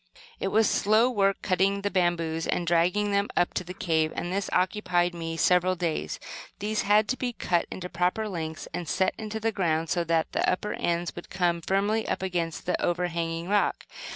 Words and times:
It 0.39 0.47
was 0.47 0.67
slow 0.67 1.11
work 1.11 1.43
cutting 1.43 1.83
the 1.83 1.91
bamboos 1.91 2.47
and 2.47 2.65
dragging 2.65 3.11
them 3.11 3.27
up 3.37 3.53
to 3.53 3.63
the 3.63 3.75
cave, 3.75 4.11
and 4.15 4.33
this 4.33 4.49
occupied 4.51 5.13
me 5.13 5.37
several 5.37 5.75
days. 5.75 6.19
These 6.57 6.81
had 6.81 7.07
to 7.09 7.17
be 7.17 7.33
cut 7.33 7.67
into 7.69 7.85
the 7.85 7.91
proper 7.91 8.27
lengths, 8.27 8.67
and 8.73 8.89
set 8.89 9.13
into 9.19 9.39
the 9.39 9.51
ground, 9.51 9.91
so 9.91 10.03
that 10.05 10.31
the 10.31 10.49
upper 10.51 10.73
ends 10.73 11.15
would 11.15 11.29
come 11.29 11.61
firmly 11.61 12.07
up 12.07 12.23
against 12.23 12.65
the 12.65 12.83
overhanging 12.83 13.47
rock. 13.47 13.85